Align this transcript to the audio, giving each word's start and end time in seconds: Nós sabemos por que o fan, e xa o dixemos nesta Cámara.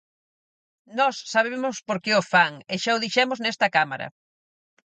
Nós 0.99 1.15
sabemos 1.33 1.75
por 1.87 1.97
que 2.03 2.11
o 2.21 2.23
fan, 2.31 2.53
e 2.73 2.75
xa 2.83 2.91
o 2.97 3.01
dixemos 3.05 3.39
nesta 3.41 3.67
Cámara. 3.75 4.07